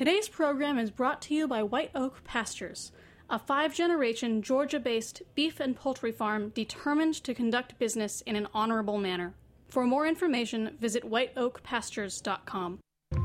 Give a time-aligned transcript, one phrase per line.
[0.00, 2.90] Today's program is brought to you by White Oak Pastures,
[3.28, 8.48] a five generation Georgia based beef and poultry farm determined to conduct business in an
[8.54, 9.34] honorable manner.
[9.68, 12.78] For more information, visit whiteoakpastures.com.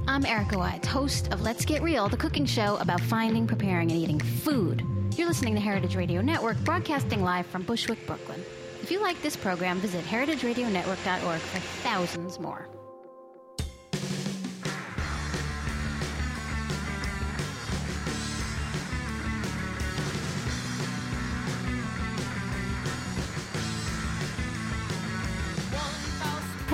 [0.06, 4.02] I'm Erica Wides, host of Let's Get Real, the cooking show about finding, preparing, and
[4.02, 4.86] eating food.
[5.16, 8.44] You're listening to Heritage Radio Network, broadcasting live from Bushwick, Brooklyn.
[8.82, 12.68] If you like this program, visit heritageradionetwork.org for thousands more.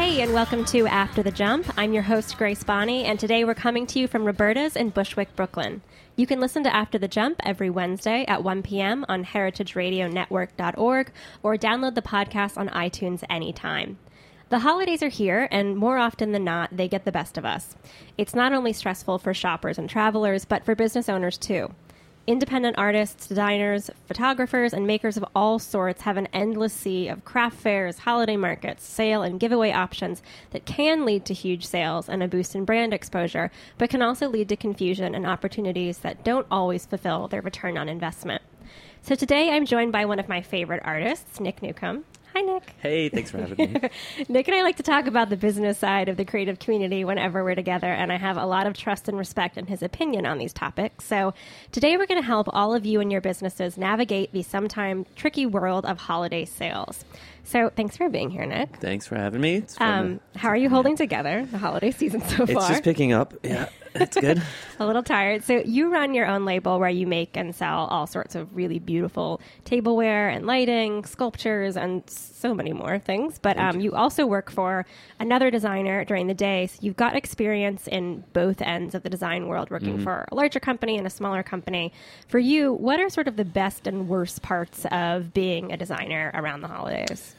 [0.02, 1.72] Hey, and welcome to After the Jump.
[1.78, 5.36] I'm your host, Grace Bonney, and today we're coming to you from Roberta's in Bushwick,
[5.36, 5.84] Brooklyn.
[6.16, 9.06] You can listen to After the Jump every Wednesday at 1 p.m.
[9.08, 11.12] on heritageradionetwork.org
[11.44, 14.00] or download the podcast on iTunes anytime.
[14.50, 17.76] The holidays are here, and more often than not, they get the best of us.
[18.18, 21.76] It's not only stressful for shoppers and travelers, but for business owners too.
[22.28, 27.58] Independent artists, designers, photographers, and makers of all sorts have an endless sea of craft
[27.58, 32.28] fairs, holiday markets, sale, and giveaway options that can lead to huge sales and a
[32.28, 36.86] boost in brand exposure, but can also lead to confusion and opportunities that don't always
[36.86, 38.44] fulfill their return on investment.
[39.02, 42.06] So today I'm joined by one of my favorite artists, Nick Newcomb.
[42.34, 42.74] Hi, Nick.
[42.80, 43.90] Hey, thanks for having me.
[44.30, 47.44] Nick and I like to talk about the business side of the creative community whenever
[47.44, 50.38] we're together, and I have a lot of trust and respect in his opinion on
[50.38, 51.04] these topics.
[51.04, 51.34] So
[51.74, 55.46] today we're going to help all of you and your businesses navigate the sometimes tricky
[55.46, 57.04] world of holiday sales.
[57.44, 58.78] So thanks for being here, Nick.
[58.78, 59.56] Thanks for having me.
[59.58, 62.50] It's Um, how are you holding together the holiday season so far?
[62.50, 63.34] it's just picking up.
[63.44, 64.42] Yeah, it's good.
[64.80, 65.44] a little tired.
[65.44, 68.80] So you run your own label where you make and sell all sorts of really
[68.80, 73.38] beautiful tableware and lighting, sculptures, and so many more things.
[73.40, 74.86] But um, you also work for
[75.20, 76.68] another designer during the day.
[76.68, 80.60] So you've got experience in both ends of the design world, working for a larger
[80.62, 81.92] company and a smaller company.
[82.30, 86.32] For you, what are sort of the best and worst parts of being a designer
[86.34, 87.36] around the holidays?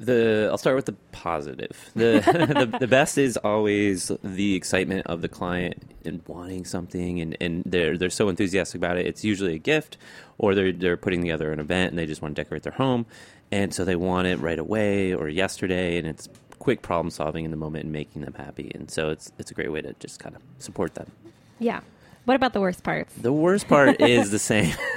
[0.00, 1.90] The I'll start with the positive.
[1.94, 2.20] The,
[2.70, 7.62] the the best is always the excitement of the client and wanting something, and, and
[7.64, 9.06] they're they're so enthusiastic about it.
[9.06, 9.96] It's usually a gift,
[10.38, 13.06] or they're they're putting together an event and they just want to decorate their home,
[13.52, 16.28] and so they want it right away or yesterday, and it's
[16.58, 18.72] quick problem solving in the moment and making them happy.
[18.74, 21.10] And so it's it's a great way to just kind of support them.
[21.58, 21.80] Yeah.
[22.24, 23.14] What about the worst parts?
[23.14, 24.74] The worst part is the same.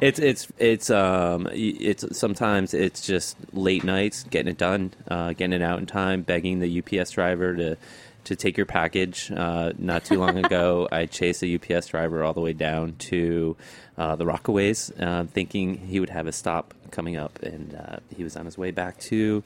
[0.00, 5.52] it's it's it's um it's sometimes it's just late nights getting it done, uh, getting
[5.52, 7.76] it out in time, begging the UPS driver to
[8.24, 9.32] to take your package.
[9.32, 13.56] Uh, not too long ago, I chased a UPS driver all the way down to
[13.98, 18.22] uh, the Rockaways, uh, thinking he would have a stop coming up, and uh, he
[18.22, 19.42] was on his way back to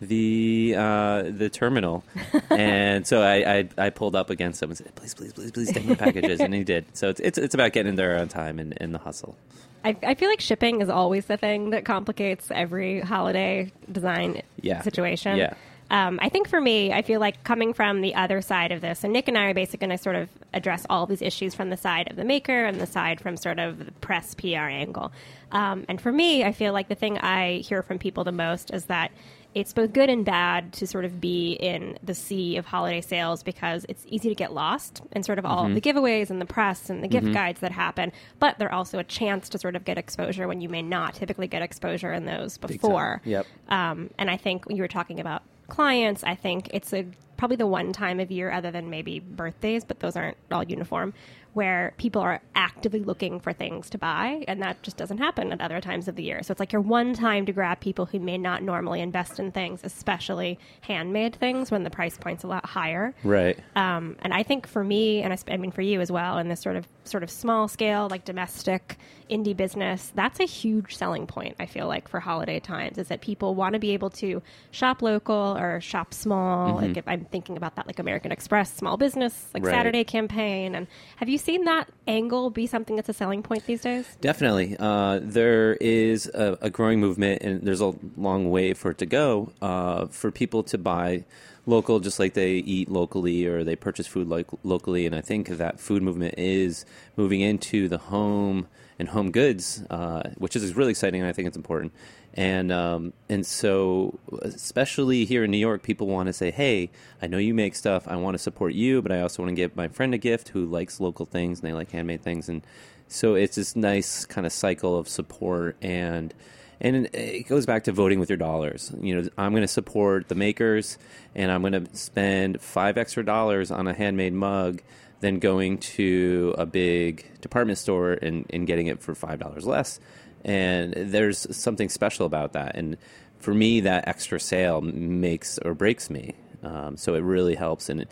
[0.00, 2.04] the uh, the terminal,
[2.50, 5.72] and so I, I I pulled up against him and said, "Please, please, please, please
[5.72, 6.84] take my packages," and he did.
[6.94, 9.36] So it's it's, it's about getting there on time and, and the hustle.
[9.84, 14.82] I, I feel like shipping is always the thing that complicates every holiday design Yeah.
[14.82, 15.38] situation.
[15.38, 15.54] Yeah.
[15.90, 19.02] Um, I think for me, I feel like coming from the other side of this,
[19.04, 21.70] and Nick and I are basically going to sort of address all these issues from
[21.70, 25.10] the side of the maker and the side from sort of the press PR angle.
[25.50, 28.70] Um, and for me, I feel like the thing I hear from people the most
[28.72, 29.10] is that
[29.54, 33.42] it's both good and bad to sort of be in the sea of holiday sales
[33.42, 36.46] because it's easy to get lost in sort of all of the giveaways and the
[36.46, 38.12] press and the gift guides that happen.
[38.38, 41.48] But they're also a chance to sort of get exposure when you may not typically
[41.48, 43.22] get exposure in those before.
[43.24, 43.46] Yep.
[43.68, 46.22] Um, and I think you were talking about clients.
[46.22, 47.06] I think it's a
[47.40, 51.14] probably the one time of year, other than maybe birthdays, but those aren't all uniform,
[51.52, 55.60] where people are actively looking for things to buy, and that just doesn't happen at
[55.60, 56.42] other times of the year.
[56.42, 59.50] So it's like your one time to grab people who may not normally invest in
[59.52, 63.14] things, especially handmade things, when the price point's a lot higher.
[63.24, 63.58] Right.
[63.76, 66.48] Um, and I think for me, and I, I mean for you as well, in
[66.48, 68.96] this sort of sort of small scale, like domestic
[69.28, 71.56] indie business, that's a huge selling point.
[71.58, 75.02] I feel like for holiday times is that people want to be able to shop
[75.02, 76.76] local or shop small.
[76.76, 79.72] Like if I'm thinking about that, like American Express small business, like Right.
[79.72, 80.74] Saturday campaign.
[80.74, 84.06] And have you seen that angle be something that's a selling point these days?
[84.20, 84.76] Definitely.
[84.78, 89.06] Uh, there is a, a growing movement, and there's a long way for it to
[89.06, 91.24] go uh, for people to buy
[91.66, 95.06] local, just like they eat locally or they purchase food like locally.
[95.06, 96.84] And I think that food movement is
[97.16, 98.66] moving into the home
[98.98, 101.20] and home goods, uh, which is really exciting.
[101.20, 101.92] And I think it's important.
[102.34, 106.90] And um, and so, especially here in New York, people want to say, "Hey,
[107.20, 108.06] I know you make stuff.
[108.06, 110.50] I want to support you, but I also want to give my friend a gift
[110.50, 112.62] who likes local things and they like handmade things." And
[113.08, 116.32] so it's this nice kind of cycle of support and
[116.80, 118.92] and it goes back to voting with your dollars.
[119.00, 120.96] You know, I'm going to support the makers
[121.34, 124.80] and I'm going to spend 5 extra dollars on a handmade mug
[125.20, 130.00] than going to a big department store and, and getting it for five dollars less.
[130.44, 132.76] And there's something special about that.
[132.76, 132.96] And
[133.38, 136.34] for me, that extra sale makes or breaks me.
[136.62, 137.88] Um, so it really helps.
[137.88, 138.06] And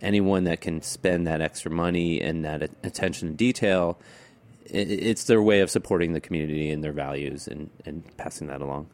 [0.00, 3.98] anyone that can spend that extra money and that attention to detail,
[4.66, 8.60] it, it's their way of supporting the community and their values and, and passing that
[8.60, 8.88] along.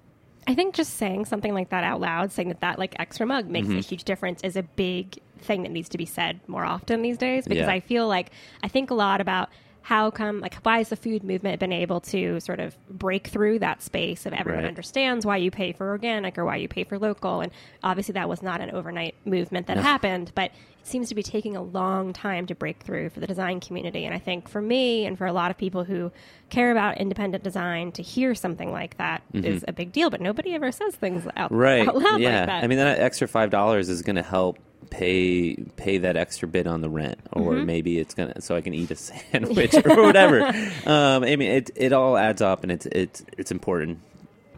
[0.46, 3.46] I think just saying something like that out loud, saying that that like extra mug
[3.48, 3.78] makes Mm-hmm.
[3.78, 7.16] a huge difference, is a big thing that needs to be said more often these
[7.18, 7.44] days.
[7.44, 7.70] Because Yeah.
[7.70, 8.30] I feel like
[8.62, 9.50] I think a lot about
[9.84, 13.58] how come like why has the food movement been able to sort of break through
[13.58, 14.68] that space of everyone Right.
[14.68, 17.40] understands why you pay for organic or why you pay for local?
[17.40, 17.50] And
[17.82, 21.56] obviously that was not an overnight movement that happened but it seems to be taking
[21.56, 24.04] a long time to break through for the design community.
[24.04, 26.12] And i think for me and for a lot of people who
[26.48, 30.54] care about independent design to hear something like that is a big deal but nobody
[30.54, 31.56] ever says things out, Mm-hmm.
[31.56, 31.88] right.
[31.88, 32.38] out loud yeah.
[32.40, 32.64] like that.
[32.64, 34.58] I mean that extra five dollars is going to help
[35.02, 37.66] pay pay that extra bit on the rent or Mm-hmm.
[37.66, 40.40] maybe it's gonna so i can eat a sandwich or whatever.
[40.86, 43.98] Um i mean it it all adds up and it's it's it's important.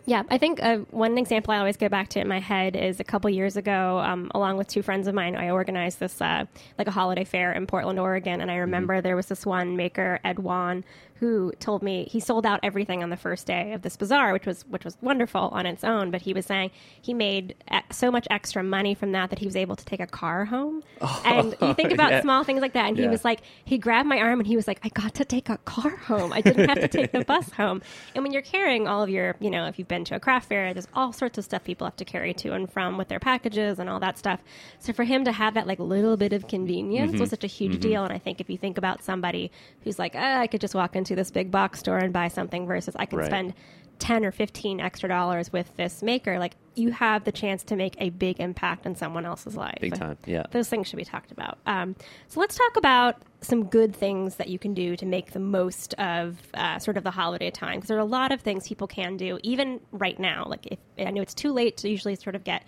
[0.07, 3.01] Yeah, I think uh, one example I always go back to in my head is
[3.01, 6.45] a couple years ago, um, along with two friends of mine, I organized this uh,
[6.77, 10.21] like a holiday fair in Portland, Oregon, and I remember there was this one maker,
[10.23, 10.85] Ed Wan,
[11.21, 14.47] who told me he sold out everything on the first day of this bazaar, which
[14.47, 16.11] was which was wonderful on its own.
[16.11, 16.71] But he was saying
[17.01, 17.55] he made
[17.91, 20.83] so much extra money from that that he was able to take a car home.
[21.25, 22.21] and you think about yeah.
[22.23, 24.67] small things like that, and he was like, he grabbed my arm and he was
[24.67, 26.33] like, I got to take a car home.
[26.33, 27.81] I didn't have to take the bus home.
[28.15, 30.49] And when you're carrying all of your, you know, if you've been to a craft
[30.49, 33.21] fair, there's all sorts of stuff people have to carry to and from with their
[33.21, 34.41] packages and all that stuff.
[34.81, 37.21] So for him to have that like little bit of convenience Mm-hmm.
[37.21, 38.03] was such a huge deal.
[38.05, 39.51] And I think if you think about somebody
[39.83, 42.67] who's like, ah, I could just walk into this big box store and buy something
[42.67, 43.27] versus I can Right.
[43.27, 43.55] spend
[44.01, 47.95] 10 or 15 extra dollars with this maker, like you have the chance to make
[47.99, 49.79] a big impact in someone else's life.
[49.81, 50.43] Big time, yeah.
[50.51, 51.59] Those things should be talked about.
[51.67, 51.95] Um,
[52.27, 55.95] so let's talk about some good things that you can do to make the most
[55.95, 57.77] of uh, sort of the holiday time.
[57.77, 60.47] Because there are a lot of things people can do, even right now.
[60.49, 62.65] Like, if I know it's too late to usually sort of get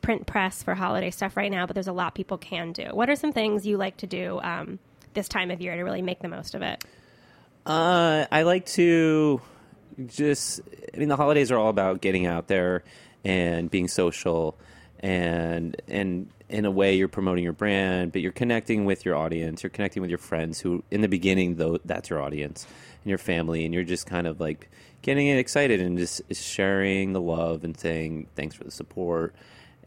[0.00, 2.84] print press for holiday stuff right now, but there's a lot people can do.
[2.92, 4.78] What are some things you like to do um,
[5.14, 6.84] this time of year to really make the most of it?
[7.68, 9.42] Uh, I like to
[10.06, 10.62] just.
[10.94, 12.82] I mean, the holidays are all about getting out there
[13.24, 14.56] and being social,
[15.00, 19.62] and and in a way, you're promoting your brand, but you're connecting with your audience.
[19.62, 22.66] You're connecting with your friends, who in the beginning, though, that's your audience
[23.04, 24.70] and your family, and you're just kind of like
[25.02, 29.34] getting excited and just sharing the love and saying thanks for the support.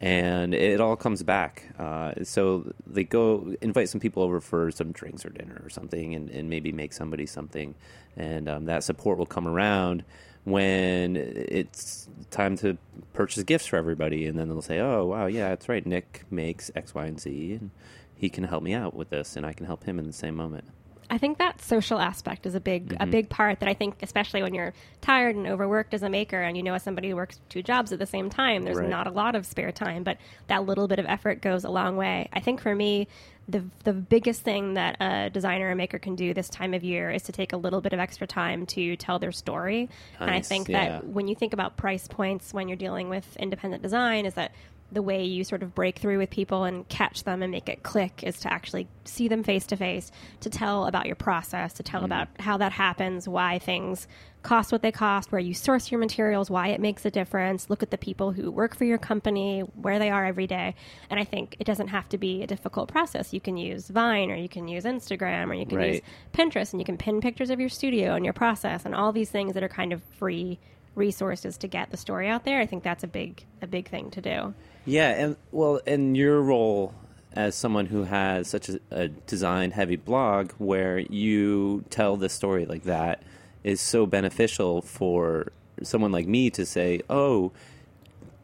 [0.02, 1.72] And it all comes back.
[1.78, 6.16] Uh, so they go invite some people over for some drinks or dinner or something,
[6.16, 7.76] and, and maybe make somebody something,
[8.16, 10.02] and um, that support will come around
[10.42, 12.76] when it's time to
[13.12, 15.86] purchase gifts for everybody, and then they'll say, "Oh, wow, yeah, that's right.
[15.86, 17.70] Nick makes X, Y, and Z, and
[18.16, 20.34] he can help me out with this, and I can help him in the same
[20.34, 20.64] moment."
[21.10, 23.02] I think that social aspect is a big Mm-hmm.
[23.02, 26.40] a big part that I think especially when you're tired and overworked as a maker
[26.40, 28.88] and you know as somebody who works two jobs at the same time there's Right.
[28.88, 30.16] not a lot of spare time but
[30.48, 32.28] that little bit of effort goes a long way.
[32.32, 33.08] I think for me
[33.48, 37.10] the the biggest thing that a designer or maker can do this time of year
[37.10, 39.88] is to take a little bit of extra time to tell their story.
[40.20, 40.88] and I think yeah.
[41.00, 44.52] that when you think about price points when you're dealing with independent design is that
[44.92, 47.82] the way you sort of break through with people and catch them and make it
[47.82, 51.82] click is to actually see them face to face, to tell about your process, to
[51.82, 52.06] tell Mm-hmm.
[52.06, 54.08] about how that happens, why things
[54.42, 57.70] cost what they cost, where you source your materials, why it makes a difference.
[57.70, 60.74] Look at the people who work for your company, where they are every day.
[61.10, 63.32] And I think it doesn't have to be a difficult process.
[63.32, 66.00] You can use Vine or you can use Instagram or you can use
[66.32, 69.30] Pinterest and you can pin pictures of your studio and your process and all these
[69.30, 70.58] things that are kind of free
[70.94, 72.60] resources to get the story out there.
[72.60, 74.54] I think that's a big a big thing to do.
[74.84, 76.94] Yeah, and well, and your role
[77.34, 82.82] as someone who has such a, a design-heavy blog, where you tell the story like
[82.82, 83.22] that,
[83.64, 85.50] is so beneficial for
[85.82, 87.52] someone like me to say, "Oh,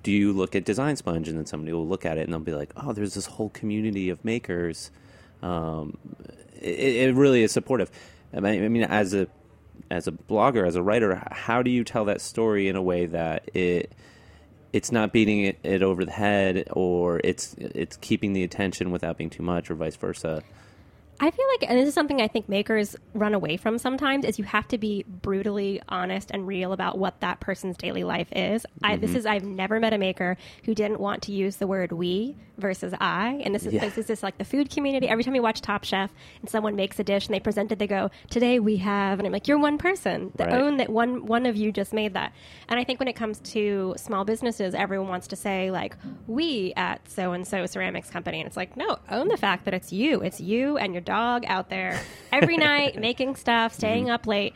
[0.02, 2.40] do you look at Design Sponge?" And then somebody will look at it and they'll
[2.40, 4.90] be like, "Oh, there's this whole community of makers."
[5.42, 5.98] Um,
[6.60, 7.90] it, it really is supportive.
[8.32, 9.28] I mean, as a
[9.90, 13.06] as a blogger, as a writer, how do you tell that story in a way
[13.06, 13.92] that it
[14.72, 19.16] it's not beating it, it over the head, or it's it's keeping the attention without
[19.16, 20.42] being too much, or vice versa?
[21.20, 24.38] I feel like, and this is something I think makers run away from sometimes, is
[24.38, 28.64] you have to be brutally honest and real about what that person's daily life is.
[28.82, 29.18] I, this mm-hmm.
[29.18, 32.94] is I've never met a maker who didn't want to use the word "we" versus
[33.00, 33.80] "I," and this is Yeah.
[33.80, 35.08] this is just like the food community.
[35.08, 37.78] Every time you watch Top Chef and someone makes a dish and they present it,
[37.80, 40.32] they go, "Today we have," and I'm like, "You're one person.
[40.36, 40.54] The Right.
[40.54, 42.32] own that one one of you just made that."
[42.68, 45.96] And I think when it comes to small businesses, everyone wants to say like,
[46.28, 49.74] "We at so and so ceramics company," and it's like, no, own the fact that
[49.74, 50.20] it's you.
[50.20, 51.98] It's you and your dog out there
[52.32, 54.12] every night making stuff, staying Mm-hmm.
[54.14, 54.54] up late.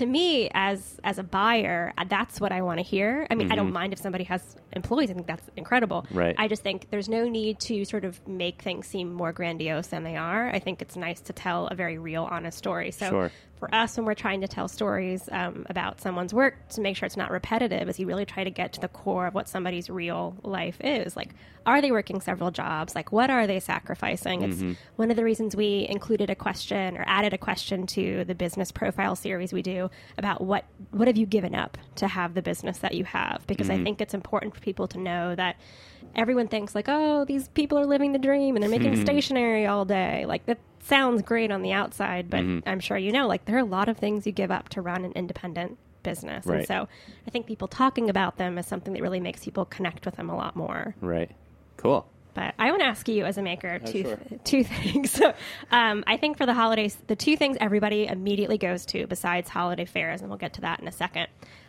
[0.00, 3.26] To me, as as a buyer, uh, that's what I want to hear.
[3.30, 4.42] I mean, I don't mind if somebody has
[4.74, 5.10] employees.
[5.10, 6.02] I think that's incredible.
[6.02, 6.18] Mm-hmm.
[6.18, 6.34] Right.
[6.38, 10.04] I just think there's no need to sort of make things seem more grandiose than
[10.04, 10.48] they are.
[10.50, 12.90] I think it's nice to tell a very real, honest story.
[12.92, 13.30] So Sure.
[13.62, 17.06] For us, when we're trying to tell stories um, about someone's work, to make sure
[17.06, 19.88] it's not repetitive, is you really try to get to the core of what somebody's
[19.88, 21.14] real life is.
[21.16, 21.30] Like,
[21.64, 22.96] are they working several jobs?
[22.96, 24.40] Like, what are they sacrificing?
[24.40, 24.70] Mm-hmm.
[24.72, 28.34] It's one of the reasons we included a question or added a question to the
[28.34, 32.42] business profile series we do about what what have you given up to have the
[32.42, 33.46] business that you have?
[33.46, 33.80] Because Mm-hmm.
[33.80, 35.54] I think it's important for people to know that
[36.16, 39.02] everyone thinks like, oh, these people are living the dream and they're making Mm-hmm.
[39.04, 40.24] stationery all day.
[40.26, 42.68] Like that sounds great on the outside, but Mm-hmm.
[42.68, 44.82] I'm sure you know, like there are a lot of things you give up to
[44.82, 46.44] run an independent business.
[46.46, 46.66] And Right.
[46.68, 46.88] so
[47.26, 50.28] I think people talking about them is something that really makes people connect with them
[50.28, 50.94] a lot more.
[51.00, 51.30] Right.
[51.76, 52.06] Cool.
[52.34, 54.18] But I want to ask you as a maker two, sure.
[54.44, 55.10] two things.
[55.10, 55.34] So,
[55.70, 59.84] um, I think for the holidays, the two things everybody immediately goes to, besides holiday
[59.84, 61.26] fairs, and we'll get to that in a second,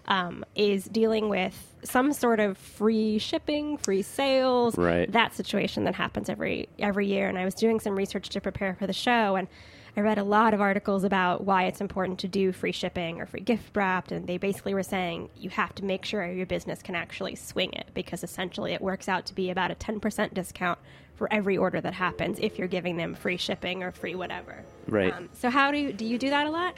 [0.07, 5.11] um, is dealing with some sort of free shipping, free sales, Right.
[5.11, 7.27] that situation that happens every every year.
[7.27, 9.47] And I was doing some research to prepare for the show, and
[9.95, 13.27] I read a lot of articles about why it's important to do free shipping or
[13.27, 16.81] free gift wrapped, and they basically were saying you have to make sure your business
[16.81, 20.79] can actually swing it because essentially it works out to be about a 10% discount
[21.15, 24.63] for every order that happens if you're giving them free shipping or free whatever.
[24.87, 25.13] Right.
[25.13, 26.75] Um, so how do you do you do that a lot?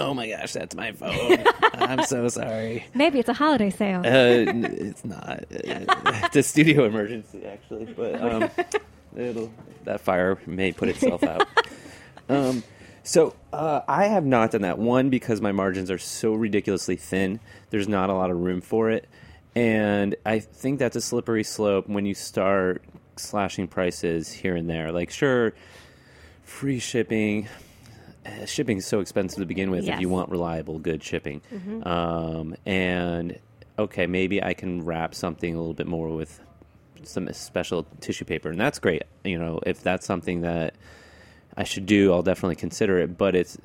[0.00, 1.44] Oh my gosh, that's my phone.
[1.74, 2.84] I'm so sorry.
[2.94, 4.00] Maybe it's a holiday sale.
[4.00, 5.44] Uh, it's not.
[5.50, 8.50] Uh, it's a studio emergency, actually, but um,
[9.16, 9.52] it'll
[9.84, 11.46] that fire may put itself out.
[12.28, 12.62] Um,
[13.02, 14.78] so uh, I have not done that.
[14.78, 17.40] One because my margins are so ridiculously thin.
[17.70, 19.08] There's not a lot of room for it,
[19.54, 22.82] and I think that's a slippery slope when you start
[23.16, 24.90] slashing prices here and there.
[24.92, 25.54] Like, sure,
[26.42, 27.48] free shipping.
[28.26, 31.40] uh, Shipping is so expensive to begin with if you want reliable, good shipping.
[31.84, 33.38] Um, and
[33.78, 36.40] okay, maybe I can wrap something a little bit more with
[37.04, 39.02] some special tissue paper, and that's great.
[39.24, 40.74] You know, if that's something that
[41.56, 43.16] I should do, I'll definitely consider it.
[43.16, 43.58] But it's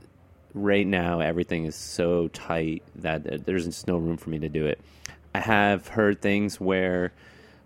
[0.53, 4.65] right now everything is so tight that there's just no room for me to do
[4.65, 4.79] it.
[5.33, 7.13] I have heard things where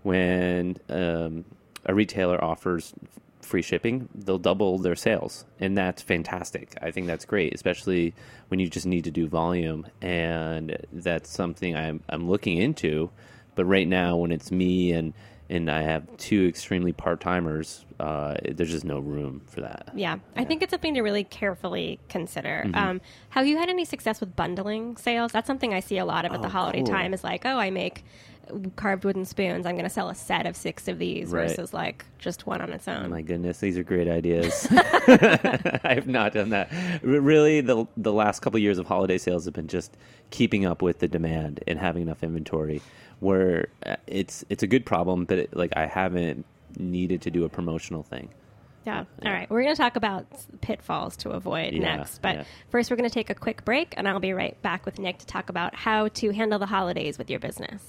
[0.03, 1.45] when um,
[1.85, 2.93] a retailer offers
[3.41, 6.75] free shipping, they'll double their sales, and that's fantastic.
[6.81, 8.13] I think that's great, especially
[8.49, 13.09] when you just need to do volume, and that's something I'm I'm looking into.
[13.55, 15.13] But right now, when it's me and
[15.49, 19.89] and I have two extremely part timers, uh, there's just no room for that.
[19.95, 22.63] Yeah, I think it's something to really carefully consider.
[22.65, 22.75] Mm-hmm.
[22.75, 25.31] Um, have you had any success with bundling sales?
[25.31, 26.87] That's something I see a lot of at the Oh, holiday cool.
[26.87, 27.13] time.
[27.13, 28.03] Is like, oh, I make
[28.75, 29.65] carved wooden spoons.
[29.65, 31.47] I'm going to sell a set of six of these Right.
[31.49, 33.05] versus like just one on its own.
[33.05, 34.67] Oh my goodness, these are great ideas.
[34.71, 36.71] I have not done that.
[37.03, 39.95] R- Really, the the last couple of years of holiday sales have been just
[40.31, 42.81] keeping up with the demand and having enough inventory.
[43.19, 46.45] Where uh, it's it's a good problem, but it, like I haven't
[46.77, 48.29] needed to do a promotional thing.
[48.85, 49.05] Yeah.
[49.25, 49.49] All right.
[49.49, 50.27] We're going to talk about
[50.61, 52.21] pitfalls to avoid Yeah, next.
[52.21, 52.43] But yeah.
[52.69, 55.17] first, we're going to take a quick break, and I'll be right back with Nick
[55.19, 57.81] to talk about how to handle the holidays with your business.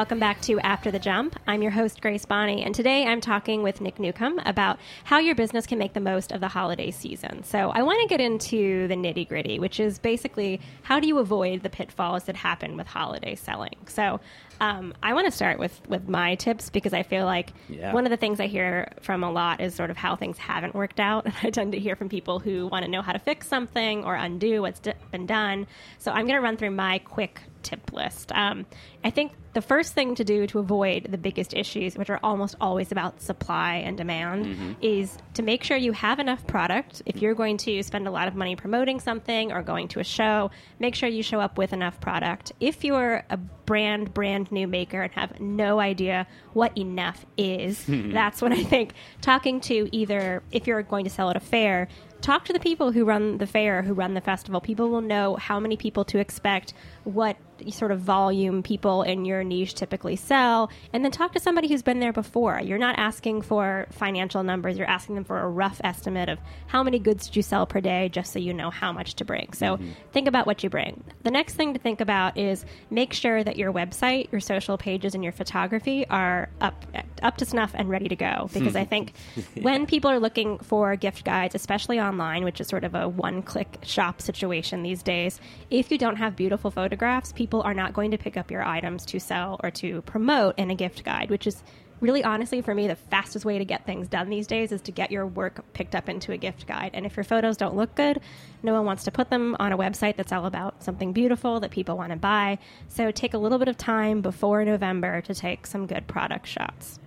[0.00, 1.38] Welcome back to After the Jump.
[1.50, 5.34] I'm your host, Grace Bonney, and today I'm talking with Nick Newcomb about how your
[5.34, 7.42] business can make the most of the holiday season.
[7.42, 11.18] So, I want to get into the nitty gritty, which is basically how do you
[11.18, 13.74] avoid the pitfalls that happen with holiday selling?
[13.88, 14.20] So,
[14.62, 17.94] Um, I want to start with with my tips because I feel like Yeah.
[17.94, 20.74] one of the things I hear from a lot is sort of how things haven't
[20.74, 21.24] worked out.
[21.24, 24.04] And I tend to hear from people who want to know how to fix something
[24.04, 25.66] or undo what's d- been done.
[25.98, 28.32] So I'm going to run through my quick tip list.
[28.32, 28.66] Um,
[29.02, 32.54] I think the first thing to do to avoid the biggest issues, which are almost
[32.60, 34.72] always about supply and demand, mm-hmm.
[34.80, 37.02] is to make sure you have enough product.
[37.06, 40.04] If you're going to spend a lot of money promoting something or going to a
[40.04, 42.52] show, make sure you show up with enough product.
[42.60, 48.42] If you're a brand, brand new maker and have no idea what enough is, that's
[48.42, 51.88] when I think talking to either if you're going to sell at a fair,
[52.20, 54.60] talk to the people who run the fair, who run the festival.
[54.60, 56.74] People will know how many people to expect,
[57.04, 57.36] what
[57.70, 61.82] sort of volume people in your niche typically sell, and then talk to somebody who's
[61.82, 62.60] been there before.
[62.60, 66.82] You're not asking for financial numbers, you're asking them for a rough estimate of how
[66.82, 69.52] many goods did you sell per day just so you know how much to bring.
[69.52, 69.90] So mm-hmm.
[70.12, 71.04] think about what you bring.
[71.22, 75.14] The next thing to think about is make sure that your website, your social pages,
[75.14, 76.84] and your photography are up
[77.22, 78.78] up to snuff and ready to go because hmm.
[78.78, 79.12] I think
[79.60, 83.42] when people are looking for gift guides, especially online, which is sort of a one
[83.42, 85.40] click shop situation these days,
[85.70, 89.06] if you don't have beautiful photographs, people are not going to pick up your items
[89.06, 91.62] to sell or to promote in a gift guide, which is
[92.00, 94.90] really honestly for me the fastest way to get things done these days is to
[94.90, 96.90] get your work picked up into a gift guide.
[96.94, 98.20] And if your photos don't look good
[98.62, 101.70] no one wants to put them on a website that's all about something beautiful that
[101.70, 102.58] people want to buy.
[102.88, 106.98] So take a little bit of time before november to take some good product shots.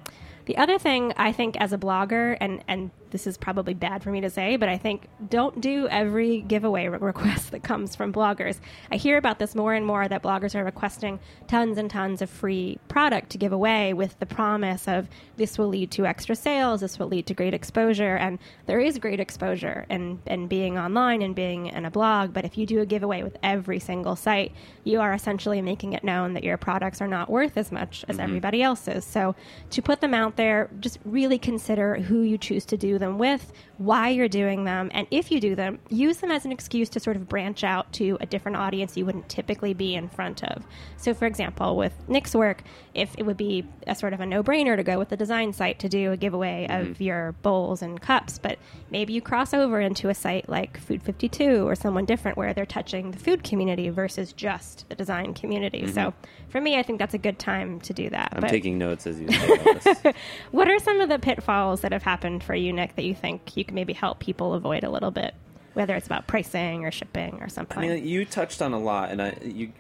[0.46, 4.10] The other thing I think as a blogger, and, and this is probably bad for
[4.10, 8.12] me to say, but I think don't do every giveaway re- request that comes from
[8.12, 8.60] bloggers.
[8.92, 12.30] I hear about this more and more that bloggers are requesting tons and tons of
[12.30, 16.82] free product to give away with the promise of this will lead to extra sales,
[16.82, 21.22] this will lead to great exposure, and there is great exposure in, in being online
[21.22, 24.52] and being in a blog, but if you do a giveaway with every single site,
[24.84, 28.18] you are essentially making it known that your products are not worth as much as
[28.18, 28.24] mm-hmm.
[28.24, 29.06] everybody else's.
[29.06, 29.36] So
[29.70, 33.52] to put them out there, just really consider who you choose to do them with,
[33.78, 37.00] why you're doing them, and if you do them, use them as an excuse to
[37.00, 40.64] sort of branch out to a different audience you wouldn't typically be in front of.
[40.98, 42.64] So, for example, with Nick's work,
[42.94, 45.80] if it would be a sort of a no-brainer to go with the design site
[45.80, 47.04] to do a giveaway of mm-hmm.
[47.04, 48.60] your bowls and cups, but
[48.92, 52.66] maybe you cross over into a site like Food 52 or someone different where they're
[52.66, 55.82] touching the food community versus just the design community.
[55.82, 55.94] Mm-hmm.
[55.94, 56.14] So,
[56.50, 58.34] for me, I think that's a good time to do that.
[58.34, 60.16] I'm But- taking notes as you say this.
[60.52, 63.58] what are some of the pitfalls that have happened for you, Nick, that you think
[63.58, 65.34] you can maybe help people avoid a little bit,
[65.74, 67.78] whether it's about pricing or shipping or something?
[67.78, 69.72] I mean, you touched on a lot, and I you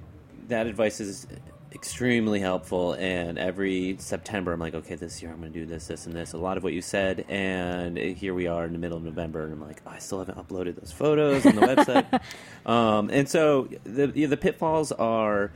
[0.47, 1.27] that advice is
[1.73, 2.93] extremely helpful.
[2.93, 6.15] And every September, I'm like, okay, this year I'm going to do this, this, and
[6.15, 6.33] this.
[6.33, 9.43] A lot of what you said, and here we are in the middle of November,
[9.43, 12.21] and I'm like, oh, I still haven't uploaded those photos on the website.
[12.65, 15.51] Um, and so the the pitfalls are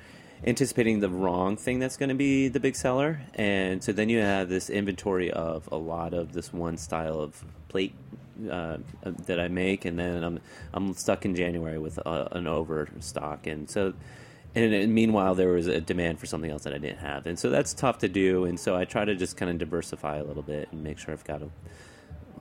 [0.46, 4.20] anticipating the wrong thing that's going to be the big seller, and so then you
[4.20, 7.94] have this inventory of a lot of this one style of plate
[8.52, 10.40] uh, that I make, and then I'm
[10.74, 13.94] I'm stuck in January with uh, an overstock, and so.
[14.56, 17.38] And, and meanwhile, there was a demand for something else that I didn't have, and
[17.38, 18.46] so that's tough to do.
[18.46, 21.14] And so I try to just kind of diversify a little bit and make sure
[21.14, 21.50] I've got a,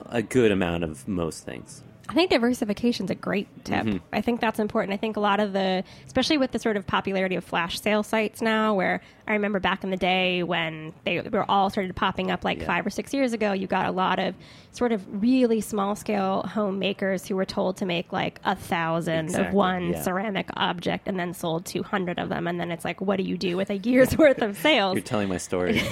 [0.07, 1.83] a good amount of most things.
[2.09, 3.85] I think diversification is a great tip.
[3.85, 3.97] Mm-hmm.
[4.13, 4.95] I think that's important.
[4.95, 8.03] I think a lot of the, especially with the sort of popularity of flash sale
[8.03, 12.31] sites now, where I remember back in the day when they were all started popping
[12.31, 12.67] up like Yeah.
[12.67, 14.35] five or six years ago, you got a lot of
[14.71, 19.53] sort of really small scale homemakers who were told to make like a thousand of
[19.55, 20.03] one yeah.
[20.03, 22.47] ceramic object and then sold 200 of them.
[22.47, 24.95] And then it's like, what do you do with a year's worth of sales?
[24.95, 25.83] You're telling my story.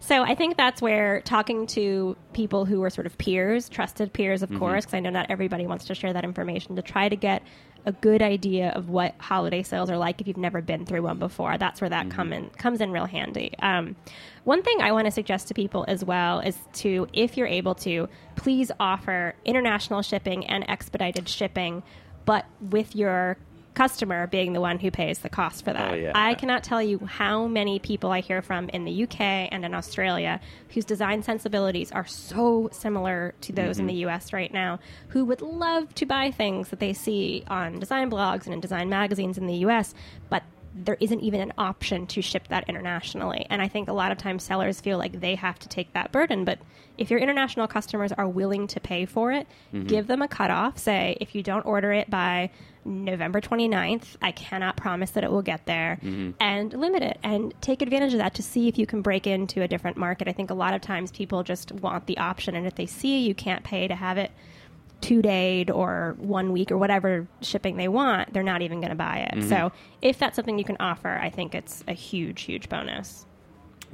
[0.00, 4.42] So I think that's where talking to people who are sort of peers, trusted peers,
[4.42, 4.58] of Mm-hmm.
[4.58, 7.42] course, because I know not everybody wants to share that information, to try to get
[7.84, 11.18] a good idea of what holiday sales are like if you've never been through one
[11.18, 11.58] before.
[11.58, 12.08] That's where Mm-hmm.
[12.08, 13.52] that come in, comes in real handy.
[13.58, 13.96] Um,
[14.44, 17.74] one thing I want to suggest to people as well is to, if you're able
[17.76, 21.82] to, please offer international shipping and expedited shipping,
[22.24, 23.36] but with your
[23.74, 25.92] customer being the one who pays the cost for that.
[25.92, 26.12] Oh, yeah.
[26.14, 29.74] I cannot tell you how many people I hear from in the UK and in
[29.74, 30.40] Australia
[30.74, 33.94] whose design sensibilities are so similar to those in mm-hmm.
[33.94, 38.10] the US right now, who would love to buy things that they see on design
[38.10, 39.94] blogs and in design magazines in the US,
[40.28, 40.42] but
[40.74, 43.46] there isn't even an option to ship that internationally.
[43.50, 46.12] And I think a lot of times sellers feel like they have to take that
[46.12, 46.44] burden.
[46.44, 46.58] But
[46.96, 49.86] if your international customers are willing to pay for it, mm-hmm.
[49.86, 50.78] give them a cutoff.
[50.78, 52.50] Say, if you don't order it by
[52.84, 56.32] November 29th, I cannot promise that it will get there, mm-hmm.
[56.40, 59.62] and limit it and take advantage of that to see if you can break into
[59.62, 60.28] a different market.
[60.28, 63.20] I think a lot of times people just want the option, and if they see
[63.20, 64.30] you can't pay to have it
[65.00, 68.96] two day or one week or whatever shipping they want, they're not even going to
[68.96, 69.42] buy it.
[69.48, 69.76] So mm-hmm.
[70.00, 73.26] if that's something you can offer, I think it's a huge, huge bonus.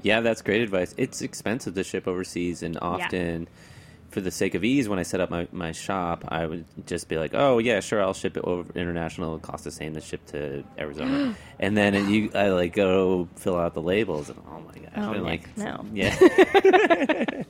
[0.02, 0.94] Yeah, that's great advice.
[0.96, 3.48] It's expensive to ship overseas, and often,
[4.10, 7.08] for the sake of ease, when I set up my, my shop, I would just
[7.08, 9.36] be like, "Oh yeah, sure, I'll ship it over international.
[9.36, 13.28] It costs the same to ship to Arizona." and then it, you, I like go
[13.36, 15.84] fill out the labels, and oh my gosh, Oh, I'm Nick, like, no.
[15.92, 16.16] yeah,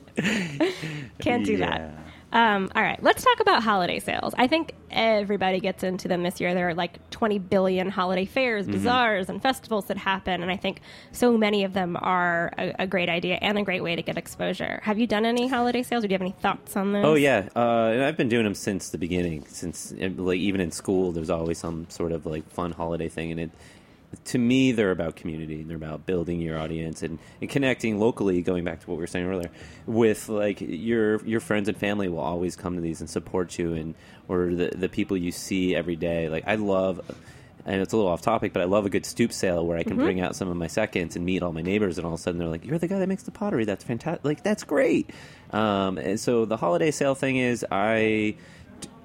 [1.19, 1.93] Can't do that.
[2.31, 4.35] Um, all right, let's talk about holiday sales.
[4.37, 6.53] I think everybody gets into them this year.
[6.53, 8.73] There are like 20 billion holiday fairs, Mm-hmm.
[8.73, 12.87] bazaars, and festivals that happen, and I think so many of them are a, a
[12.87, 14.79] great idea and a great way to get exposure.
[14.83, 17.05] Have you done any holiday sales, or do you have any thoughts on those?
[17.05, 19.45] Oh yeah, uh, and I've been doing them since the beginning.
[19.47, 23.31] Since uh, like even in school, there's always some sort of like fun holiday thing,
[23.31, 23.49] and it
[24.25, 25.63] to me they're about community.
[25.63, 28.41] They're about building your audience and, and connecting locally.
[28.41, 29.51] Going back to what we were saying earlier,
[29.85, 33.73] with like your your friends and family will always come to these and support you,
[33.73, 33.95] and
[34.27, 36.29] or the the people you see every day.
[36.29, 37.01] Like I love.
[37.65, 39.83] And it's a little off topic, but I love a good stoop sale where I
[39.83, 42.19] can bring out some of my seconds and meet all my neighbors, and all of
[42.19, 43.65] a sudden they're like, "You're the guy that makes the pottery.
[43.65, 44.23] That's fantastic!
[44.23, 45.11] Like that's great."
[45.51, 48.37] Um, and so the holiday sale thing is, I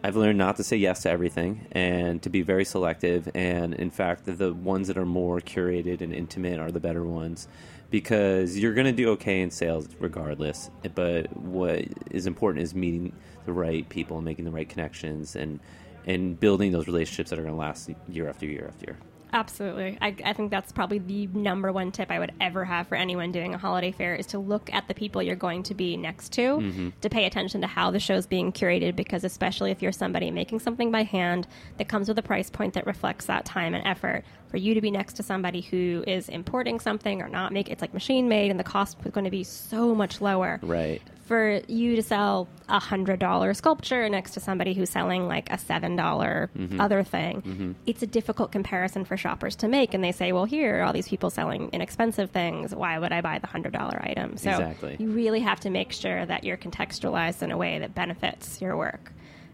[0.04, 3.26] I've learned not to say yes to everything and to be very selective.
[3.34, 7.48] And in fact, the, ones that are more curated and intimate are the better ones
[7.90, 10.68] because you're going to do okay in sales regardless.
[10.94, 13.14] But what is important is meeting
[13.46, 15.58] the right people and making the right connections and
[16.06, 18.98] and building those relationships that are going to last year after year after year.
[19.34, 19.98] Absolutely.
[20.00, 23.32] I, I think that's probably the number one tip I would ever have for anyone
[23.32, 26.32] doing a holiday fair is to look at the people you're going to be next
[26.34, 26.88] to, Mm-hmm.
[27.00, 30.60] to pay attention to how the show's being curated, because especially if you're somebody making
[30.60, 34.24] something by hand that comes with a price point that reflects that time and effort,
[34.54, 37.82] for you to be next to somebody who is importing something or not make it's
[37.82, 41.02] like machine made and the cost is going to be so much lower Right.
[41.24, 45.58] for you to sell a hundred dollar sculpture next to somebody who's selling like a
[45.58, 46.80] seven dollar mm-hmm.
[46.80, 47.72] other thing, mm-hmm.
[47.84, 49.92] it's a difficult comparison for shoppers to make.
[49.92, 52.72] And they say, well, here are all these people selling inexpensive things.
[52.72, 54.36] Why would I buy the hundred dollar item?
[54.36, 54.96] So Exactly.
[55.00, 58.76] you really have to make sure that you're contextualized in a way that benefits your
[58.76, 59.10] work.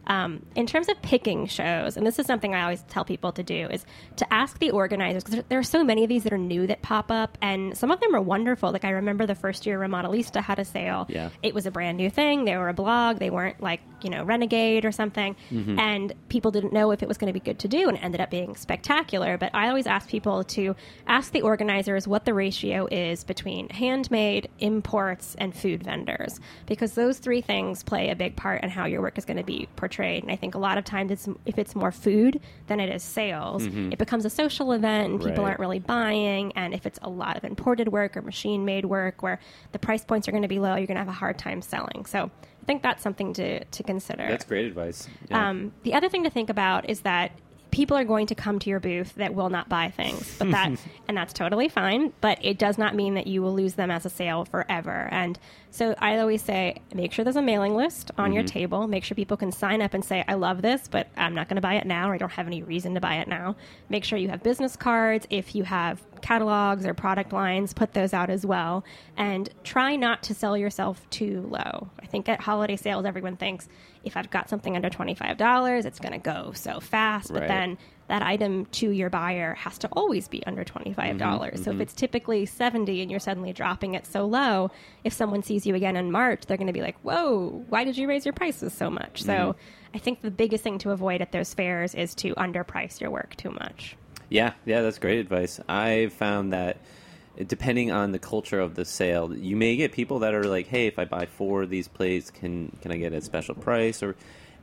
[0.07, 3.43] Um, in terms of picking shows, and this is something I always tell people to
[3.43, 3.85] do, is
[4.17, 6.67] to ask the organizers because there, there are so many of these that are new
[6.67, 8.73] that pop up, and some of them are wonderful.
[8.73, 11.07] Like I remember the first year Remodelista had a sale.
[11.09, 11.29] Yeah.
[11.43, 12.45] It was a brand new thing.
[12.45, 13.19] They were a blog.
[13.19, 15.37] They weren't like you know Renegade or something,
[15.79, 18.03] and people didn't know if it was going to be good to do, and it
[18.03, 19.37] ended up being spectacular.
[19.37, 20.75] But I always ask people to
[21.07, 27.19] ask the organizers what the ratio is between handmade, imports, and food vendors, because those
[27.19, 29.89] three things play a big part in how your work is going to be portrayed.
[29.90, 32.94] Trade and I think a lot of times, it's, if it's more food than it
[32.94, 35.50] is sales, it becomes a social event, and people Right.
[35.50, 36.53] aren't really buying.
[36.53, 39.38] And if it's a lot of imported work or machine made work, where
[39.72, 41.61] the price points are going to be low, you're going to have a hard time
[41.62, 42.07] selling.
[42.07, 42.31] So
[42.62, 44.26] I think that's something to to consider.
[44.29, 45.09] That's great advice.
[45.31, 45.48] Yeah.
[45.48, 47.33] Um, the other thing to think about is that
[47.71, 50.73] people are going to come to your booth that will not buy things, but that
[51.09, 52.13] and that's totally fine.
[52.21, 55.09] But it does not mean that you will lose them as a sale forever.
[55.11, 55.39] And
[55.71, 58.59] so I always say, make sure there's a mailing list on your mm-hmm.
[58.59, 58.87] table.
[58.89, 61.57] Make sure people can sign up and say, I love this, but I'm not going
[61.57, 63.57] to buy it now, or I don't have any reason to buy it now.
[63.89, 65.27] Make sure you have business cards.
[65.31, 68.85] If you have catalogs or product lines, put those out as well.
[69.17, 71.89] And try not to sell yourself too low.
[72.03, 73.69] I think at holiday sales, everyone thinks
[74.05, 77.33] if I've got something under $25, it's going to go so fast.
[77.33, 77.79] But then
[78.09, 81.19] that item to your buyer has to always be under 25.
[81.19, 84.71] dollars Mm-hmm, So if it's typically 70 and you're suddenly dropping it so low,
[85.05, 87.97] if someone sees you again in March, they're going to be like, whoa, why did
[87.97, 89.23] you raise your prices so much?
[89.23, 89.59] So Mm-hmm.
[89.93, 93.35] I think the biggest thing to avoid at those fairs is to underprice your work
[93.35, 93.97] too much.
[94.31, 95.61] Yeah, yeah, that's great advice.
[95.69, 96.79] I've found that
[97.47, 100.87] depending on the culture of the sale, you may get people that are like, "Hey,
[100.87, 104.14] if I buy four of these plates, can can I get a special price?" Or,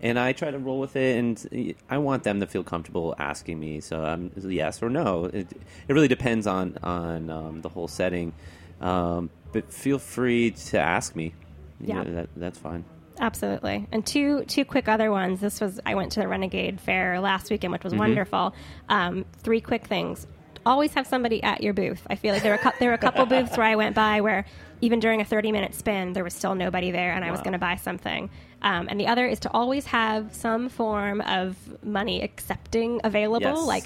[0.02, 3.60] and I try to roll with it, and I want them to feel comfortable asking
[3.60, 3.82] me.
[3.82, 5.26] So I'm yes or no.
[5.26, 5.52] It,
[5.88, 8.34] it really depends on on um, the whole setting,
[8.80, 11.34] um, but feel free to ask me.
[11.82, 12.04] You Yeah.
[12.04, 12.86] know, that, that's fine.
[13.20, 13.88] Absolutely.
[13.92, 15.40] And two two quick other ones.
[15.42, 18.54] This was I went to the Renegade Fair last weekend, which was wonderful.
[18.90, 20.28] Um, three quick things.
[20.66, 22.02] Always have somebody at your booth.
[22.10, 23.96] I feel like there were a cou- there were a couple booths where I went
[23.96, 24.46] by where
[24.82, 27.54] even during a 30 minute spin there was still nobody there and I was going
[27.54, 28.30] to buy something.
[28.62, 33.66] Um, and the other is to always have some form of money accepting available, Yes.
[33.66, 33.84] like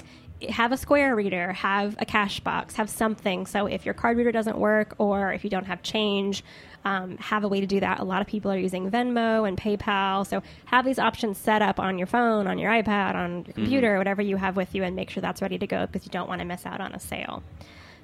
[0.50, 3.46] have a square reader, have a cash box, have something.
[3.46, 6.44] So if your card reader doesn't work or if you don't have change,
[6.84, 8.00] um, have a way to do that.
[8.00, 10.26] A lot of people are using Venmo and PayPal.
[10.26, 13.98] So have these options set up on your phone, on your iPad, on your computer,
[13.98, 16.28] whatever you have with you, and make sure that's ready to go because you don't
[16.28, 17.42] want to miss out on a sale.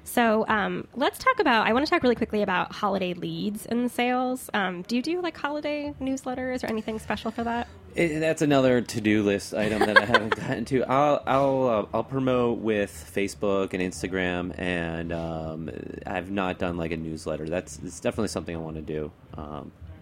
[0.09, 1.67] So um, let's talk about.
[1.67, 4.49] I want to talk really quickly about holiday leads and sales.
[4.55, 7.67] Um, do you do like holiday newsletters or anything special for that?
[7.93, 10.83] It, that's another to-do list item that I haven't gotten to.
[10.83, 15.69] I'll I'll uh, I'll promote with Facebook and Instagram, and um,
[16.07, 17.47] I've not done like a newsletter.
[17.47, 19.11] That's it's definitely something I want to do.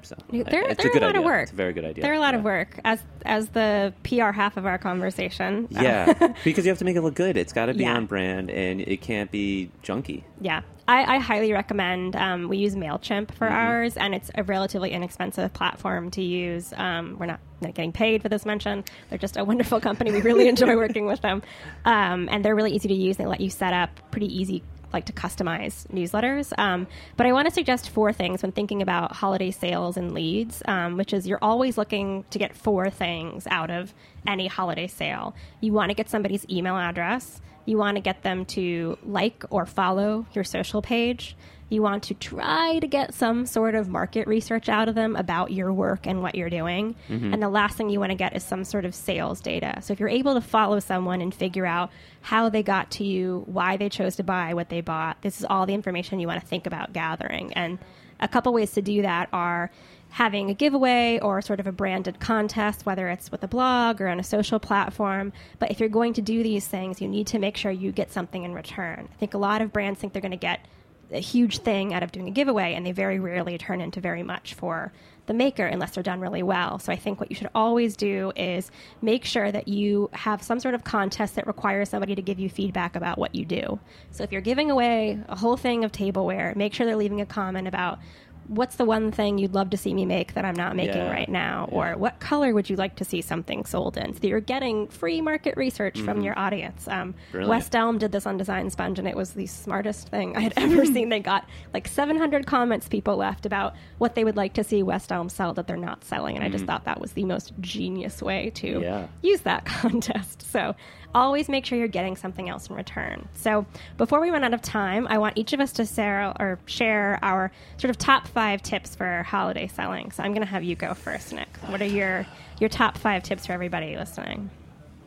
[0.08, 1.20] So They're, it's they're a good lot idea.
[1.22, 1.44] of work.
[1.44, 2.02] It's a very good idea.
[2.04, 5.68] They're a lot of work as as the PR half of our conversation.
[5.70, 7.38] Yeah, because you have to make it look good.
[7.38, 7.96] It's got to be Yeah.
[7.96, 10.24] on brand, and it can't be junky.
[10.42, 10.62] Yeah.
[10.90, 12.16] I, I highly recommend.
[12.16, 16.72] Um, we use MailChimp for ours, and it's a relatively inexpensive platform to use.
[16.78, 18.86] Um, we're not, not getting paid for this mention.
[19.10, 20.14] They're just a wonderful company.
[20.14, 21.44] We really enjoy working with them.
[21.84, 23.18] Um, and they're really easy to use.
[23.18, 24.64] They let you set up pretty easy,
[24.98, 26.52] like to customize newsletters.
[26.58, 30.64] Um, but I want to suggest four things when thinking about holiday sales and leads,
[30.68, 33.94] um, which is you're always looking to get four things out of
[34.26, 35.36] any holiday sale.
[35.62, 37.42] You want to get somebody's email address.
[37.66, 41.36] You want to get them to like or follow your social page.
[41.70, 45.52] You want to try to get some sort of market research out of them about
[45.52, 46.96] your work and what you're doing.
[47.10, 47.34] Mm-hmm.
[47.34, 49.80] And the last thing you want to get is some sort of sales data.
[49.82, 53.44] So if you're able to follow someone and figure out how they got to you,
[53.48, 56.42] why they chose to buy what they bought, this is all the information you want
[56.42, 57.52] to think about gathering.
[57.54, 57.80] And
[58.20, 59.70] a couple ways to do that are
[60.10, 64.08] having a giveaway or sort of a branded contest, whether it's with a blog or
[64.08, 65.34] on a social platform.
[65.60, 68.12] But if you're going to do these things, you need to make sure you get
[68.12, 69.10] something in return.
[69.12, 70.62] I think a lot of brands think they're going to get
[71.12, 74.24] a huge thing out of doing a giveaway, and they very rarely turn into very
[74.24, 74.92] much for
[75.28, 76.80] the maker unless they're done really well.
[76.80, 80.60] So I think what you should always do is make sure that you have some
[80.60, 83.80] sort of contest that requires somebody to give you feedback about what you do.
[84.12, 87.26] So if you're giving away a whole thing of tableware, make sure they're leaving a
[87.26, 88.00] comment about
[88.48, 91.12] what's the one thing you'd love to see me make that I'm not making Yeah.
[91.12, 91.68] right now?
[91.72, 91.78] Yeah.
[91.78, 94.14] Or what color would you like to see something sold in?
[94.14, 96.88] So you're getting free market research from your audience.
[96.88, 100.42] Um, West Elm did this on Design Sponge, and it was the smartest thing I
[100.42, 101.10] had ever seen.
[101.10, 105.12] They got like 700 comments people left about what they would like to see West
[105.12, 106.36] Elm sell that they're not selling.
[106.36, 109.08] And I just thought that was the most genius way to Yeah.
[109.22, 110.42] use that contest.
[110.52, 110.76] So
[111.18, 113.28] always make sure you're getting something else in return.
[113.34, 113.66] So
[113.98, 117.20] before we run out of time, I want each of us to share or share
[117.24, 120.12] our sort of top five tips for holiday selling.
[120.12, 121.50] So I'm going to have you go first, Nick.
[121.68, 122.26] What are your
[122.60, 124.50] your top five tips for everybody listening?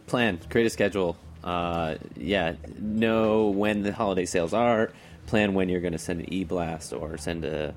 [0.06, 1.16] Plan, create a schedule.
[1.42, 4.92] Uh, yeah, know when the holiday sales are.
[5.26, 7.72] Plan when you're going to send an e-blast or send a,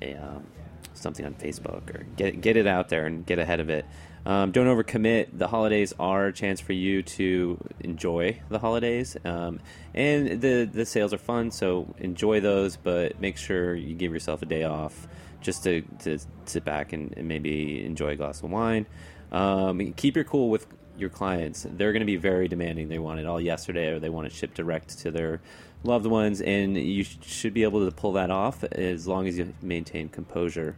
[0.00, 0.46] a um,
[0.94, 3.84] something on Facebook or get get it out there and get ahead of it.
[4.26, 5.28] Um, don't overcommit.
[5.32, 9.60] The holidays are a chance for you to enjoy the holidays, um,
[9.92, 11.50] and the the sales are fun.
[11.50, 15.06] So enjoy those, but make sure you give yourself a day off
[15.42, 18.86] just to, to sit back and, and maybe enjoy a glass of wine.
[19.30, 21.66] Um, keep your cool with your clients.
[21.68, 22.88] They're going to be very demanding.
[22.88, 25.42] They want it all yesterday, or they want it shipped direct to their
[25.82, 29.36] loved ones, and you sh- should be able to pull that off as long as
[29.36, 30.76] you maintain composure.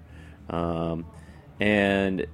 [0.51, 1.07] Um,
[1.61, 2.27] and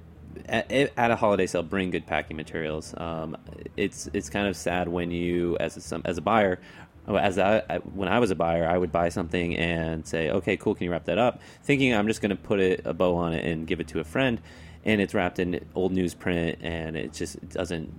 [0.47, 2.93] at, at a holiday sale, bring good packing materials.
[2.97, 3.37] Um,
[3.77, 6.59] it's it's kind of sad when you, as a, some as a buyer,
[7.07, 10.75] as I- when I was a buyer, I would buy something and say, "Okay, cool,
[10.75, 13.33] can you wrap that up?" Thinking I'm just going to put it, a bow on
[13.33, 14.39] it and give it to a friend,
[14.85, 17.93] and it's wrapped in old newsprint, and it just doesn't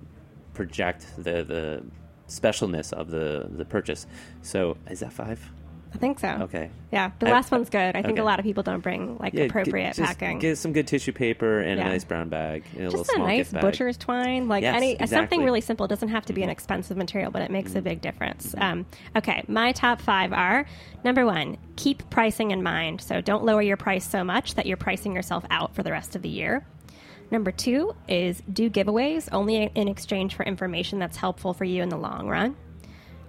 [0.54, 1.84] project the the
[2.28, 4.06] specialness of the the purchase.
[4.42, 5.50] So is that five?
[5.94, 6.28] I think so.
[6.42, 6.70] Okay.
[6.92, 7.94] Yeah, the I- last one's good.
[7.94, 8.20] I think okay.
[8.20, 10.40] a lot of people don't bring like Yeah, appropriate get, just packing.
[10.40, 11.86] Get some good tissue paper and Yeah.
[11.86, 12.64] a nice brown bag.
[12.72, 15.06] And a little just a nice butcher's twine, like Yes, any exactly.
[15.06, 15.14] Mm-hmm.
[15.22, 15.86] something really simple.
[15.86, 18.54] It doesn't have to be an expensive material, but it makes a big difference.
[18.58, 20.66] Um, okay, my top five are
[21.04, 23.00] number one: keep pricing in mind.
[23.00, 26.16] So don't lower your price so much that you're pricing yourself out for the rest
[26.16, 26.66] of the year.
[27.30, 31.88] Number two is do giveaways only in exchange for information that's helpful for you in
[31.88, 32.56] the long run.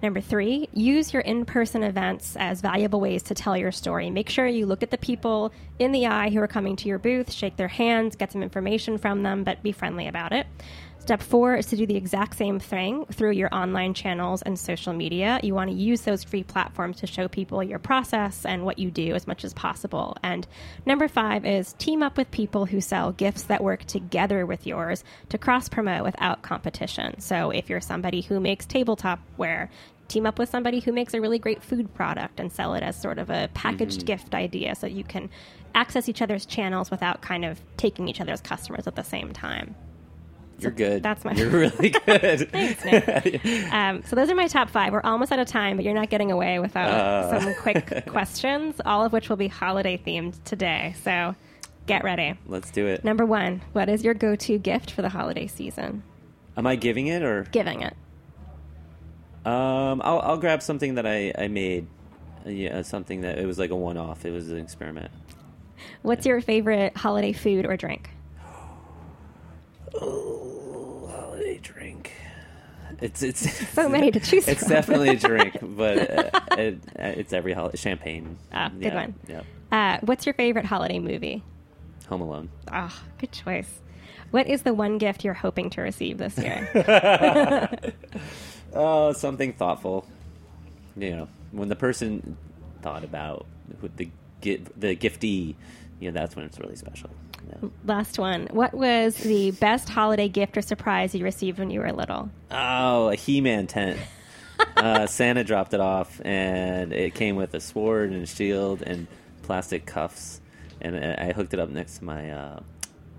[0.06, 4.08] Number three, use your in person events as valuable ways to tell your story.
[4.08, 7.00] Make sure you look at the people in the eye who are coming to your
[7.00, 10.46] booth, shake their hands, get some information from them, but be friendly about it.
[11.00, 14.92] Step four is to do the exact same thing through your online channels and social
[14.92, 15.38] media.
[15.40, 18.90] You want to use those free platforms to show people your process and what you
[18.90, 20.16] do as much as possible.
[20.24, 20.48] And
[20.84, 25.04] number five is team up with people who sell gifts that work together with yours
[25.28, 27.20] to cross promote without competition.
[27.20, 29.70] So if you're somebody who makes tabletop ware,
[30.08, 33.00] team up with somebody who makes a really great food product and sell it as
[33.00, 35.28] sort of a packaged gift idea so you can
[35.74, 39.74] access each other's channels without kind of taking each other's customers at the same time.
[40.58, 41.02] You're good.
[41.02, 42.50] that's my- You're really good.
[42.50, 43.44] Thanks, Nick.
[43.72, 44.90] um, so those are my top five.
[44.92, 47.40] We're almost out of time, but you're not getting away without Uh.
[47.40, 50.94] some quick questions, all of which will be holiday themed today.
[51.02, 51.34] So
[51.86, 52.38] get ready.
[52.46, 53.04] Let's do it.
[53.04, 56.02] Number one, what is your go-to gift for the holiday season?
[56.56, 57.42] Am I giving it or?
[57.52, 57.94] Giving it.
[59.46, 61.86] Um, I'll I'll grab something that I I made
[62.44, 64.24] yeah, something that it was like a one-off.
[64.24, 65.10] It was an experiment.
[66.02, 68.10] What's your favorite holiday food or drink?
[69.94, 72.12] Oh, holiday drink.
[73.00, 74.68] It's it's So many to choose It's from.
[74.70, 78.36] definitely a drink, but uh, it, uh, it's every holiday champagne.
[78.52, 79.14] Ah, good yeah, one.
[79.28, 81.42] Yeah, Uh, what's your favorite holiday movie?
[82.08, 82.48] Home Alone.
[82.70, 83.80] Ah, good choice.
[84.30, 86.68] What is the one gift you're hoping to receive this year?
[88.76, 90.06] Oh, something thoughtful.
[90.96, 92.36] You know, when the person
[92.82, 93.46] thought about
[93.96, 94.10] the
[94.76, 95.54] the giftee,
[96.00, 97.10] you know, that's when it's really special.
[97.48, 97.68] Yeah.
[97.84, 98.48] Last one.
[98.50, 102.30] What was the best holiday gift or surprise you received when you were little?
[102.50, 103.98] Oh, a He-Man tent.
[104.76, 109.06] uh, Santa dropped it off, and it came with a sword and a shield and
[109.42, 110.40] plastic cuffs,
[110.80, 112.60] and I I hooked it up next to my uh,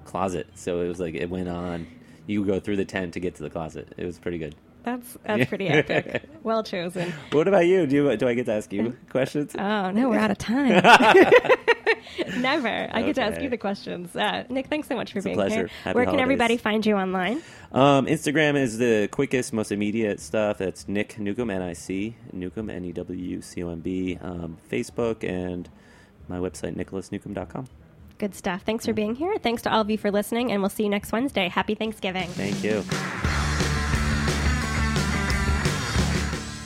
[0.06, 0.48] closet.
[0.56, 1.88] So it was like it went on.
[2.26, 3.94] You go through the tent to get to the closet.
[3.98, 4.56] It was pretty good.
[4.88, 6.24] That's that's pretty epic.
[6.44, 7.14] Well chosen.
[7.32, 7.86] What about you?
[7.86, 9.54] Do you, do I get to ask you questions?
[9.54, 10.82] Oh no, we're out of time.
[12.38, 12.88] Never.
[12.92, 14.16] I get to ask you the questions.
[14.16, 15.70] Uh, Nick, thanks so much for a being here.
[15.84, 17.44] Happy Where can everybody find you online?
[17.74, 20.60] Um, Instagram is the quickest, most immediate stuff.
[20.60, 24.18] That's Nick Newcomb, N I C, Newcomb, N E W C O M B.
[24.22, 25.68] Um, Facebook and
[26.30, 27.68] my website, nicholasnewcomb.com.
[28.20, 28.64] Good stuff.
[28.64, 29.38] Thanks for being here.
[29.38, 31.50] Thanks to all of you for listening, and we'll see you next Wednesday.
[31.50, 32.30] Happy Thanksgiving.
[32.30, 32.84] Thank you.